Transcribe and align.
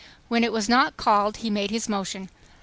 When 0.29 0.43
it 0.43 0.51
was 0.51 0.67
not 0.67 0.97
called 0.97 1.37
he 1.37 1.51
made 1.51 1.69
his 1.69 1.87
motion. 1.87 2.31